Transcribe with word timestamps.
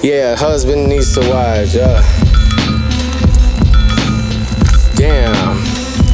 Yeah, 0.00 0.36
husband 0.36 0.88
needs 0.88 1.12
to 1.14 1.20
watch. 1.28 1.74
Uh. 1.74 2.00
Damn. 4.94 5.58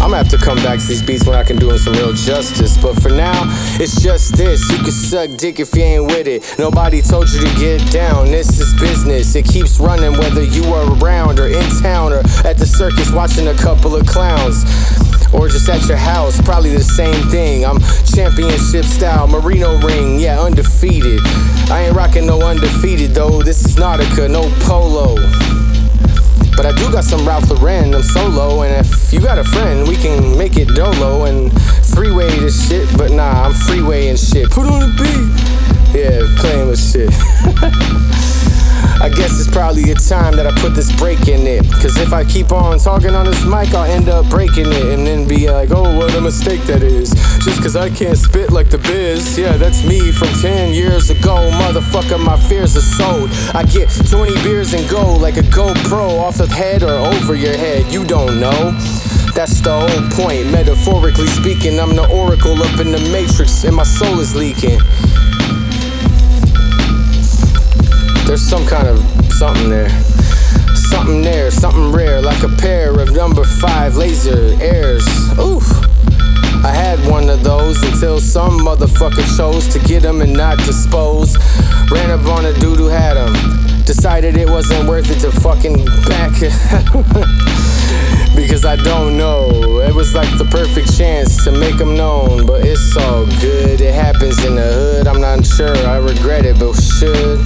I'm 0.00 0.10
gonna 0.10 0.16
have 0.18 0.28
to 0.30 0.36
come 0.36 0.56
back 0.58 0.78
to 0.78 0.86
these 0.86 1.02
beats 1.02 1.26
when 1.26 1.36
I 1.36 1.42
can 1.42 1.56
do 1.56 1.66
them 1.68 1.78
some 1.78 1.94
real 1.94 2.12
justice. 2.12 2.76
But 2.76 3.00
for 3.02 3.08
now, 3.08 3.42
it's 3.80 4.00
just 4.00 4.36
this. 4.36 4.70
You 4.70 4.78
can 4.78 4.92
suck 4.92 5.30
dick 5.36 5.58
if 5.58 5.74
you 5.74 5.82
ain't 5.82 6.06
with 6.06 6.28
it. 6.28 6.54
Nobody 6.58 7.02
told 7.02 7.28
you 7.30 7.40
to 7.40 7.54
get 7.56 7.90
down. 7.90 8.26
This 8.26 8.60
is 8.60 8.72
business. 8.80 9.34
It 9.34 9.46
keeps 9.46 9.80
running 9.80 10.12
whether 10.12 10.44
you 10.44 10.64
are 10.72 10.96
around 10.98 11.40
or 11.40 11.48
in 11.48 11.68
town 11.80 12.12
or 12.12 12.20
at 12.44 12.58
the 12.58 12.66
circus 12.66 13.10
watching 13.10 13.48
a 13.48 13.54
couple 13.54 13.96
of 13.96 14.06
clowns. 14.06 14.64
Or 15.32 15.48
just 15.48 15.68
at 15.68 15.86
your 15.88 15.96
house, 15.96 16.40
probably 16.40 16.70
the 16.70 16.84
same 16.84 17.28
thing. 17.30 17.64
I'm 17.64 17.80
championship 18.04 18.84
style, 18.84 19.26
Merino 19.26 19.80
ring, 19.80 20.20
yeah, 20.20 20.40
undefeated. 20.40 21.20
I 21.70 21.84
ain't 21.86 21.96
rocking 21.96 22.26
no 22.26 22.40
undefeated 22.42 23.14
though. 23.14 23.42
This 23.42 23.64
is 23.64 23.76
Nautica, 23.76 24.30
no 24.30 24.42
polo. 24.60 25.16
But 26.54 26.66
I 26.66 26.72
do 26.72 26.92
got 26.92 27.04
some 27.04 27.26
Ralph 27.26 27.48
Lauren, 27.50 27.94
I'm 27.94 28.02
solo. 28.02 28.62
And 28.62 28.86
if 28.86 29.12
you 29.12 29.20
got 29.20 29.38
a 29.38 29.44
friend, 29.44 29.88
we 29.88 29.96
can 29.96 30.36
make 30.36 30.56
it 30.56 30.68
dolo 30.68 31.24
and 31.24 31.50
freeway 31.94 32.28
this 32.38 32.68
shit. 32.68 32.86
But 32.96 33.10
nah, 33.10 33.46
I'm 33.46 33.52
freewaying 33.52 34.18
shit. 34.18 34.50
Put 34.50 34.66
on 34.66 34.80
the 34.80 34.92
beat. 35.00 35.71
Probably 39.72 39.90
a 39.90 39.94
time 39.94 40.36
that 40.36 40.46
I 40.46 40.52
put 40.60 40.74
this 40.74 40.94
break 40.96 41.28
in 41.28 41.46
it. 41.46 41.64
Cause 41.80 41.96
if 41.96 42.12
I 42.12 42.24
keep 42.24 42.52
on 42.52 42.78
talking 42.78 43.14
on 43.14 43.24
this 43.24 43.42
mic, 43.44 43.72
I'll 43.72 43.90
end 43.90 44.10
up 44.10 44.28
breaking 44.28 44.66
it 44.66 44.92
and 44.92 45.06
then 45.06 45.26
be 45.26 45.50
like, 45.50 45.70
oh, 45.70 45.96
what 45.96 46.14
a 46.14 46.20
mistake 46.20 46.60
that 46.64 46.82
is. 46.82 47.10
Just 47.42 47.62
cause 47.62 47.74
I 47.74 47.88
can't 47.88 48.18
spit 48.18 48.50
like 48.50 48.68
the 48.68 48.76
biz. 48.76 49.38
Yeah, 49.38 49.56
that's 49.56 49.82
me 49.86 50.12
from 50.12 50.28
10 50.42 50.74
years 50.74 51.08
ago. 51.08 51.48
Motherfucker, 51.52 52.22
my 52.22 52.36
fears 52.48 52.76
are 52.76 52.82
sold. 52.82 53.30
I 53.54 53.64
get 53.64 53.88
20 54.10 54.34
beers 54.42 54.74
and 54.74 54.86
go 54.90 55.16
like 55.16 55.38
a 55.38 55.46
GoPro 55.56 56.20
off 56.20 56.36
the 56.36 56.48
head 56.48 56.82
or 56.82 56.92
over 56.92 57.34
your 57.34 57.56
head. 57.56 57.90
You 57.90 58.04
don't 58.04 58.40
know. 58.40 58.76
That's 59.32 59.62
the 59.62 59.72
whole 59.72 60.10
point. 60.10 60.52
Metaphorically 60.52 61.28
speaking, 61.28 61.80
I'm 61.80 61.96
the 61.96 62.06
oracle 62.08 62.62
up 62.62 62.78
in 62.78 62.92
the 62.92 63.00
matrix 63.10 63.64
and 63.64 63.74
my 63.74 63.84
soul 63.84 64.20
is 64.20 64.36
leaking. 64.36 64.80
There's 68.32 68.48
some 68.48 68.64
kind 68.64 68.88
of 68.88 68.98
something 69.34 69.68
there. 69.68 69.90
Something 70.74 71.20
there, 71.20 71.50
something 71.50 71.92
rare, 71.92 72.22
like 72.22 72.42
a 72.42 72.48
pair 72.48 72.98
of 72.98 73.14
number 73.14 73.44
five 73.44 73.96
laser 73.96 74.56
airs. 74.58 75.06
Oof. 75.38 75.70
I 76.64 76.72
had 76.72 76.98
one 77.10 77.28
of 77.28 77.44
those 77.44 77.82
until 77.82 78.20
some 78.20 78.60
motherfucker 78.60 79.36
chose 79.36 79.68
to 79.74 79.78
get 79.80 80.04
them 80.04 80.22
and 80.22 80.32
not 80.32 80.56
dispose. 80.60 81.36
Ran 81.90 82.10
up 82.10 82.24
on 82.24 82.46
a 82.46 82.54
dude 82.54 82.78
who 82.78 82.86
had 82.86 83.18
them. 83.18 83.34
Decided 83.84 84.38
it 84.38 84.48
wasn't 84.48 84.88
worth 84.88 85.10
it 85.10 85.20
to 85.20 85.30
fucking 85.30 85.84
back 86.08 86.32
it. 86.40 86.52
because 88.34 88.64
I 88.64 88.76
don't 88.76 89.18
know. 89.18 89.80
It 89.80 89.94
was 89.94 90.14
like 90.14 90.38
the 90.38 90.46
perfect 90.46 90.96
chance 90.96 91.44
to 91.44 91.52
make 91.52 91.76
them 91.76 91.98
known, 91.98 92.46
but 92.46 92.64
it's 92.64 92.96
all 92.96 93.26
good. 93.42 93.82
It 93.82 93.92
happens 93.92 94.42
in 94.42 94.54
the 94.54 94.62
hood. 94.62 95.06
I'm 95.06 95.20
not 95.20 95.44
sure. 95.44 95.76
I 95.86 95.98
regret 95.98 96.46
it, 96.46 96.58
but 96.58 96.72
should. 96.80 97.40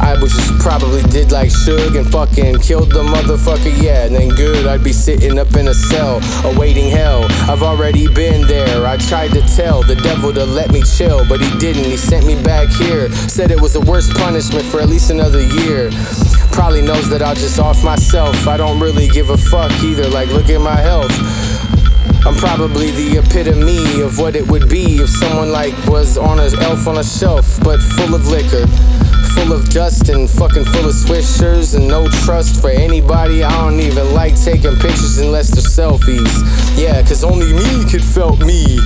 I 0.00 0.16
was 0.20 0.32
just 0.32 0.58
probably 0.58 1.02
did 1.02 1.30
like 1.30 1.50
Suge 1.50 1.96
and 1.96 2.10
fucking 2.10 2.58
killed 2.60 2.90
the 2.90 3.02
motherfucker, 3.02 3.70
yeah. 3.82 4.06
And 4.06 4.14
then 4.14 4.28
good, 4.30 4.66
I'd 4.66 4.82
be 4.82 4.92
sitting 4.92 5.38
up 5.38 5.54
in 5.54 5.68
a 5.68 5.74
cell, 5.74 6.20
awaiting 6.44 6.90
hell. 6.90 7.26
I've 7.50 7.62
already 7.62 8.08
been 8.08 8.46
there. 8.46 8.86
I 8.86 8.96
tried 8.96 9.32
to 9.32 9.42
tell 9.42 9.82
the 9.82 9.96
devil 9.96 10.32
to 10.32 10.44
let 10.44 10.72
me 10.72 10.82
chill, 10.82 11.28
but 11.28 11.40
he 11.40 11.50
didn't. 11.58 11.84
He 11.84 11.98
sent 11.98 12.26
me 12.26 12.42
back 12.42 12.68
here. 12.70 13.12
Said 13.12 13.50
it 13.50 13.60
was 13.60 13.74
the 13.74 13.80
worst 13.80 14.14
punishment 14.14 14.64
for 14.64 14.80
at 14.80 14.88
least 14.88 15.10
another 15.10 15.42
year. 15.42 15.90
Probably 16.50 16.82
knows 16.82 17.08
that 17.10 17.20
I'll 17.20 17.34
just 17.34 17.58
off 17.58 17.84
myself. 17.84 18.48
I 18.48 18.56
don't 18.56 18.80
really 18.80 19.08
give 19.08 19.28
a 19.28 19.36
fuck 19.36 19.70
either. 19.82 20.08
Like, 20.08 20.28
look 20.30 20.48
at 20.48 20.60
my 20.60 20.76
health. 20.76 21.12
I'm 22.26 22.34
probably 22.36 22.90
the 22.90 23.18
epitome 23.18 24.00
of 24.00 24.18
what 24.18 24.34
it 24.34 24.46
would 24.46 24.68
be 24.68 24.96
if 24.96 25.08
someone 25.08 25.52
like 25.52 25.74
was 25.86 26.16
on 26.16 26.40
an 26.40 26.58
elf 26.60 26.86
on 26.86 26.98
a 26.98 27.04
shelf, 27.04 27.58
but 27.62 27.80
full 27.80 28.14
of 28.14 28.26
liquor 28.28 28.66
full 29.44 29.52
of 29.52 29.70
dust 29.70 30.08
and 30.08 30.28
fucking 30.28 30.64
full 30.64 30.86
of 30.86 30.94
swishers 30.94 31.74
and 31.74 31.88
no 31.88 32.08
trust 32.24 32.60
for 32.60 32.68
anybody. 32.68 33.42
I 33.42 33.50
don't 33.62 33.80
even 33.80 34.12
like 34.12 34.34
taking 34.34 34.74
pictures 34.76 35.18
unless 35.18 35.50
they're 35.50 35.62
selfies. 35.62 36.78
Yeah, 36.78 37.00
cause 37.02 37.24
only 37.24 37.52
me 37.52 37.90
could 37.90 38.04
felt 38.04 38.40
me. 38.40 38.78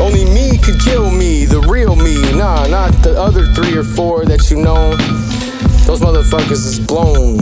Only 0.00 0.24
me 0.24 0.58
could 0.58 0.80
kill 0.80 1.10
me, 1.10 1.44
the 1.44 1.60
real 1.60 1.94
me. 1.94 2.20
Nah, 2.32 2.66
not 2.66 2.90
the 3.02 3.18
other 3.18 3.46
three 3.52 3.76
or 3.76 3.84
four 3.84 4.24
that 4.24 4.50
you 4.50 4.56
know. 4.56 4.96
Those 5.86 6.00
motherfuckers 6.00 6.66
is 6.66 6.80
blown. 6.80 7.38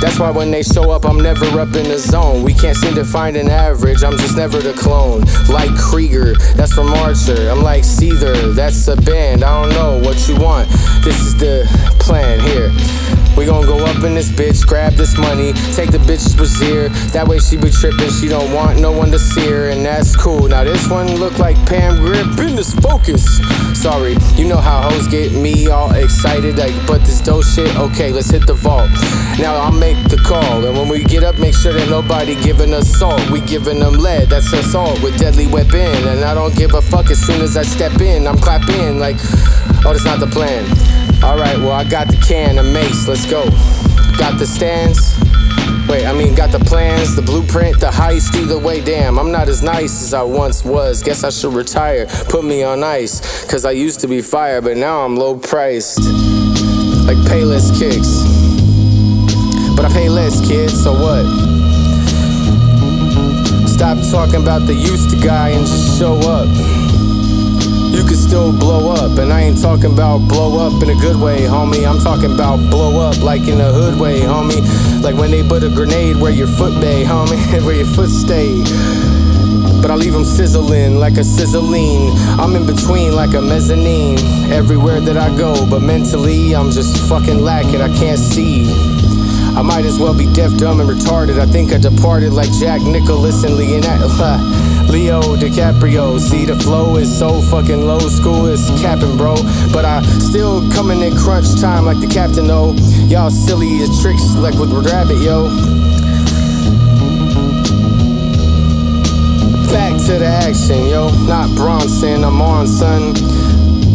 That's 0.00 0.18
why 0.18 0.30
when 0.30 0.50
they 0.50 0.62
show 0.62 0.90
up, 0.90 1.04
I'm 1.04 1.18
never 1.20 1.44
up 1.58 1.74
in 1.74 1.88
the 1.88 1.98
zone. 1.98 2.42
We 2.44 2.54
can't 2.54 2.76
seem 2.76 2.94
to 2.94 3.04
find 3.04 3.36
an 3.36 3.48
average, 3.48 4.04
I'm 4.04 4.16
just 4.16 4.36
never 4.36 4.58
the 4.58 4.72
clone. 4.72 5.22
Like 5.48 5.74
Krieger, 5.76 6.34
that's 6.54 6.72
from 6.72 6.88
Archer. 6.88 7.50
I'm 7.50 7.62
like 7.62 7.82
Seether, 7.82 8.54
that's 8.54 8.86
a 8.88 8.96
band. 8.96 9.42
I 9.42 9.62
don't 9.62 9.74
know 9.74 10.08
what 10.08 10.28
you 10.28 10.38
want. 10.38 10.68
This 11.02 11.20
is 11.20 11.34
the 11.36 11.66
plan 11.98 12.40
here. 12.40 12.70
We 13.38 13.46
gon' 13.46 13.64
go 13.66 13.86
up 13.86 14.02
in 14.02 14.14
this 14.14 14.30
bitch, 14.30 14.66
grab 14.66 14.94
this 14.94 15.16
money, 15.16 15.52
take 15.78 15.92
the 15.92 15.98
bitch's 15.98 16.34
brazier. 16.34 16.88
That 17.14 17.28
way 17.28 17.38
she 17.38 17.56
be 17.56 17.70
trippin', 17.70 18.10
she 18.10 18.26
don't 18.26 18.52
want 18.52 18.80
no 18.80 18.90
one 18.90 19.12
to 19.12 19.18
see 19.18 19.46
her, 19.46 19.68
and 19.68 19.86
that's 19.86 20.16
cool. 20.16 20.48
Now 20.48 20.64
this 20.64 20.90
one 20.90 21.06
look 21.14 21.38
like 21.38 21.54
Pam 21.64 22.02
Grier, 22.02 22.24
business 22.34 22.74
focus. 22.74 23.22
Sorry, 23.80 24.16
you 24.34 24.48
know 24.48 24.56
how 24.56 24.90
hoes 24.90 25.06
get 25.06 25.30
me 25.30 25.68
all 25.68 25.94
excited, 25.94 26.58
like, 26.58 26.74
but 26.88 27.02
this 27.02 27.20
dope 27.20 27.44
shit, 27.44 27.70
okay, 27.76 28.10
let's 28.10 28.28
hit 28.28 28.44
the 28.44 28.54
vault. 28.54 28.90
Now 29.38 29.54
I'll 29.54 29.70
make 29.70 30.08
the 30.08 30.20
call, 30.26 30.66
and 30.66 30.76
when 30.76 30.88
we 30.88 31.04
get 31.04 31.22
up, 31.22 31.38
make 31.38 31.54
sure 31.54 31.72
that 31.72 31.88
nobody 31.88 32.34
giving 32.42 32.74
us 32.74 32.90
salt. 32.98 33.22
We 33.30 33.40
giving 33.40 33.78
them 33.78 33.94
lead, 33.94 34.30
that's 34.30 34.52
assault 34.52 35.00
with 35.00 35.16
deadly 35.16 35.46
weapon, 35.46 35.94
and 36.10 36.24
I 36.24 36.34
don't 36.34 36.56
give 36.56 36.74
a 36.74 36.82
fuck 36.82 37.08
as 37.12 37.24
soon 37.24 37.40
as 37.40 37.56
I 37.56 37.62
step 37.62 38.00
in. 38.00 38.26
I'm 38.26 38.38
clapping 38.38 38.98
like, 38.98 39.16
oh, 39.86 39.92
that's 39.94 40.04
not 40.04 40.18
the 40.18 40.26
plan. 40.26 41.07
Alright, 41.22 41.58
well, 41.58 41.72
I 41.72 41.84
got 41.84 42.08
the 42.08 42.16
can 42.16 42.58
of 42.58 42.66
mace, 42.66 43.08
let's 43.08 43.28
go. 43.28 43.44
Got 44.18 44.38
the 44.38 44.46
stands. 44.46 45.18
Wait, 45.88 46.06
I 46.06 46.12
mean, 46.12 46.34
got 46.34 46.52
the 46.52 46.60
plans, 46.60 47.16
the 47.16 47.22
blueprint, 47.22 47.80
the 47.80 47.86
heist, 47.86 48.34
either 48.40 48.58
way, 48.58 48.80
damn. 48.80 49.18
I'm 49.18 49.32
not 49.32 49.48
as 49.48 49.62
nice 49.62 50.02
as 50.02 50.14
I 50.14 50.22
once 50.22 50.64
was. 50.64 51.02
Guess 51.02 51.24
I 51.24 51.30
should 51.30 51.54
retire, 51.54 52.06
put 52.28 52.44
me 52.44 52.62
on 52.62 52.84
ice. 52.84 53.44
Cause 53.50 53.64
I 53.64 53.72
used 53.72 54.00
to 54.00 54.08
be 54.08 54.22
fire, 54.22 54.60
but 54.60 54.76
now 54.76 55.00
I'm 55.00 55.16
low 55.16 55.36
priced. 55.36 55.98
Like 55.98 57.18
Payless 57.26 57.76
kicks. 57.78 58.22
But 59.76 59.86
I 59.86 59.92
pay 59.92 60.08
less, 60.08 60.46
kid, 60.46 60.70
so 60.70 60.92
what? 60.92 61.24
Stop 63.68 63.98
talking 64.10 64.42
about 64.42 64.66
the 64.66 64.74
used 64.74 65.10
to 65.10 65.16
guy 65.24 65.50
and 65.50 65.66
just 65.66 65.98
show 65.98 66.14
up 66.14 66.77
still 68.28 68.52
blow 68.52 68.92
up. 68.92 69.18
And 69.18 69.32
I 69.32 69.40
ain't 69.40 69.60
talking 69.60 69.92
about 69.92 70.28
blow 70.28 70.60
up 70.60 70.82
in 70.82 70.90
a 70.90 70.94
good 71.00 71.16
way, 71.20 71.40
homie. 71.40 71.88
I'm 71.88 71.98
talking 71.98 72.32
about 72.32 72.58
blow 72.70 73.00
up 73.00 73.22
like 73.22 73.48
in 73.48 73.60
a 73.60 73.72
hood 73.72 73.98
way, 73.98 74.20
homie. 74.20 74.60
Like 75.02 75.16
when 75.16 75.30
they 75.30 75.42
put 75.42 75.64
a 75.64 75.70
grenade 75.70 76.16
where 76.16 76.30
your 76.30 76.46
foot 76.46 76.78
bay, 76.80 77.04
homie, 77.04 77.38
where 77.66 77.76
your 77.76 77.86
foot 77.86 78.10
stay. 78.10 78.62
But 79.80 79.90
I 79.90 79.94
leave 79.94 80.12
them 80.12 80.24
sizzling 80.24 80.98
like 80.98 81.16
a 81.16 81.24
sizzling. 81.24 82.10
I'm 82.38 82.54
in 82.54 82.66
between 82.66 83.14
like 83.14 83.34
a 83.34 83.40
mezzanine. 83.40 84.18
Everywhere 84.52 85.00
that 85.00 85.16
I 85.16 85.34
go, 85.36 85.66
but 85.68 85.80
mentally 85.80 86.54
I'm 86.54 86.70
just 86.70 87.08
fucking 87.08 87.40
lacking. 87.40 87.80
I 87.80 87.88
can't 87.96 88.18
see. 88.18 88.68
I 89.56 89.62
might 89.62 89.86
as 89.86 89.98
well 89.98 90.16
be 90.16 90.30
deaf, 90.34 90.56
dumb, 90.56 90.80
and 90.80 90.88
retarded. 90.88 91.40
I 91.40 91.46
think 91.46 91.72
I 91.72 91.78
departed 91.78 92.32
like 92.32 92.52
Jack 92.60 92.82
Nicholas 92.82 93.42
and 93.42 93.56
Leonardo. 93.56 94.08
Leo 94.88 95.20
DiCaprio. 95.36 96.18
See, 96.18 96.46
the 96.46 96.56
flow 96.56 96.96
is 96.96 97.10
so 97.16 97.40
fucking 97.42 97.86
low 97.86 98.00
school, 98.00 98.46
it's 98.46 98.68
capping, 98.80 99.16
bro. 99.16 99.34
But 99.72 99.84
I 99.84 100.02
still 100.18 100.68
coming 100.70 101.00
in 101.02 101.16
crunch 101.16 101.60
time 101.60 101.84
like 101.84 102.00
the 102.00 102.06
captain, 102.06 102.46
though. 102.46 102.72
Y'all 103.06 103.30
silly 103.30 103.80
as 103.82 104.00
tricks 104.00 104.34
like 104.36 104.54
with 104.54 104.72
Rabbit, 104.72 105.18
yo. 105.18 105.48
Back 109.70 110.00
to 110.06 110.18
the 110.18 110.26
action, 110.26 110.86
yo. 110.86 111.10
Not 111.26 111.54
Bronson, 111.54 112.24
I'm 112.24 112.40
on, 112.40 112.66
son. 112.66 113.14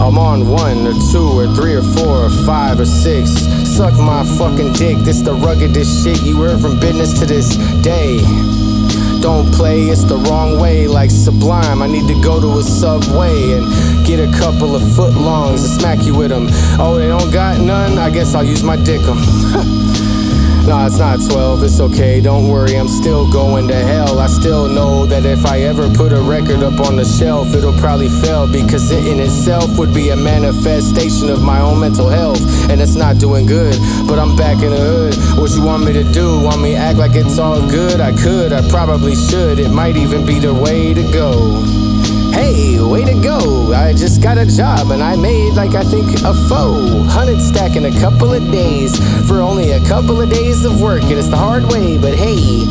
I'm 0.02 0.18
on 0.18 0.48
one 0.50 0.88
or 0.88 0.94
two 1.12 1.40
or 1.40 1.48
three 1.56 1.76
or 1.76 1.82
four 1.82 2.26
or 2.26 2.30
five 2.46 2.80
or 2.80 2.86
six. 2.86 3.32
Suck 3.76 3.94
my 3.94 4.24
fucking 4.38 4.74
dick, 4.74 4.98
this 5.00 5.22
the 5.22 5.34
ruggedest 5.34 6.04
shit 6.04 6.22
you 6.24 6.42
heard 6.42 6.62
from 6.62 6.80
business 6.80 7.18
to 7.20 7.26
this 7.26 7.56
day. 7.82 8.20
Don't 9.24 9.50
play, 9.54 9.84
it's 9.84 10.04
the 10.04 10.18
wrong 10.18 10.60
way, 10.60 10.86
like 10.86 11.10
Sublime. 11.10 11.82
I 11.82 11.88
need 11.88 12.10
to 12.10 12.22
go 12.22 12.42
to 12.42 12.60
a 12.60 12.62
subway 12.62 13.54
and 13.54 14.06
get 14.06 14.20
a 14.20 14.30
couple 14.38 14.76
of 14.76 14.82
foot 14.98 15.14
longs 15.14 15.64
and 15.64 15.80
smack 15.80 16.04
you 16.06 16.14
with 16.14 16.28
them. 16.28 16.48
Oh, 16.78 16.98
they 16.98 17.08
don't 17.08 17.32
got 17.32 17.62
none? 17.62 17.98
I 17.98 18.10
guess 18.10 18.36
I'll 18.36 18.44
use 18.44 18.64
my 18.64 18.76
dick 18.76 19.02
'em. 19.08 19.20
Nah, 20.66 20.88
it's 20.88 20.98
not 20.98 21.20
12, 21.20 21.64
it's 21.64 21.82
okay, 21.82 22.22
don't 22.22 22.48
worry, 22.48 22.78
I'm 22.78 22.88
still 22.88 23.30
going 23.30 23.68
to 23.68 23.76
hell. 23.76 24.20
I 24.20 24.28
still 24.28 24.70
know 24.70 25.06
that 25.06 25.26
if 25.26 25.46
I 25.46 25.60
ever 25.60 25.90
put 25.90 26.14
a 26.14 26.22
record 26.22 26.64
up 26.64 26.80
on 26.80 26.96
the 26.96 27.04
shelf, 27.04 27.54
it'll 27.54 27.78
probably 27.78 28.08
fail 28.08 28.48
because 28.50 28.90
it 28.90 29.06
in 29.06 29.20
itself 29.20 29.78
would 29.78 29.94
be 29.94 30.10
a 30.10 30.16
manifestation 30.16 31.30
of 31.30 31.42
my 31.44 31.60
own 31.60 31.82
mental 31.82 32.08
health. 32.08 32.40
And 32.70 32.80
it's 32.80 32.96
not 32.96 33.20
doing 33.20 33.46
good, 33.46 33.76
but 34.08 34.18
I'm 34.18 34.38
back 34.38 34.64
in 34.64 34.72
the 34.72 34.80
hood. 34.80 35.16
What 35.38 35.52
you 35.52 35.64
want 35.64 35.84
me 35.84 35.92
to 35.94 36.04
do? 36.14 36.42
Want 36.42 36.62
me 36.62 36.76
act 36.76 36.98
like 36.98 37.16
it's 37.16 37.38
all 37.38 37.60
good? 37.70 38.00
I 38.00 38.14
could, 38.14 38.54
I 38.54 38.66
probably 38.70 39.16
should, 39.16 39.60
it 39.60 39.70
might 39.70 39.98
even 39.98 40.26
be 40.26 40.40
the 40.40 40.54
way 40.54 40.94
to 40.94 41.04
go. 41.12 41.83
Hey, 42.34 42.82
way 42.82 43.06
to 43.06 43.14
go. 43.22 43.74
I 43.74 43.94
just 43.94 44.22
got 44.22 44.38
a 44.38 44.46
job 44.46 44.92
and 44.92 45.02
I 45.04 45.16
made 45.16 45.54
like 45.54 45.76
I 45.76 45.84
think 45.84 46.06
a 46.22 46.34
foe. 46.50 47.04
Hundred 47.04 47.40
stack 47.40 47.76
in 47.76 47.86
a 47.86 48.00
couple 48.00 48.34
of 48.34 48.44
days 48.52 48.98
for 49.28 49.40
only 49.40 49.72
a 49.72 49.80
couple 49.88 50.20
of 50.20 50.30
days 50.30 50.66
of 50.66 50.82
work. 50.82 51.04
And 51.04 51.14
it's 51.14 51.30
the 51.30 51.38
hard 51.38 51.64
way, 51.72 51.98
but 51.98 52.16
hey, 52.16 52.66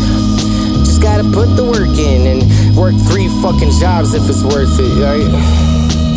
just 0.85 1.01
gotta 1.01 1.25
put 1.25 1.55
the 1.57 1.65
work 1.65 1.97
in 1.97 2.27
and 2.27 2.77
work 2.77 2.95
three 3.09 3.29
fucking 3.41 3.71
jobs 3.79 4.15
if 4.15 4.29
it's 4.29 4.43
worth 4.43 4.79
it, 4.81 5.01
right? 5.01 5.73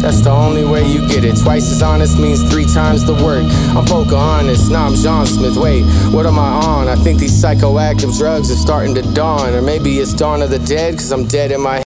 That's 0.06 0.22
the 0.22 0.30
only 0.30 0.64
way 0.64 0.86
you 0.88 1.02
get 1.08 1.26
it. 1.26 1.36
Twice 1.36 1.72
as 1.72 1.82
honest 1.82 2.20
means 2.20 2.48
three 2.52 2.66
times 2.66 3.04
the 3.06 3.16
work. 3.16 3.44
I'm 3.76 3.86
Pocahontas, 3.86 4.70
now 4.70 4.86
I'm 4.86 4.94
John 4.94 5.26
Smith. 5.26 5.58
Wait, 5.58 5.82
what 6.14 6.28
am 6.28 6.38
I 6.38 6.52
on? 6.62 6.88
I 6.88 6.96
think 6.96 7.18
these 7.18 7.34
psychoactive 7.34 8.16
drugs 8.16 8.52
are 8.52 8.56
starting 8.56 8.94
to 8.96 9.02
dawn. 9.14 9.56
Or 9.56 9.64
maybe 9.64 9.98
it's 9.98 10.14
Dawn 10.14 10.44
of 10.44 10.52
the 10.52 10.60
Dead, 10.60 10.94
cause 10.94 11.12
I'm 11.12 11.26
dead 11.26 11.52
in 11.52 11.60
my 11.60 11.80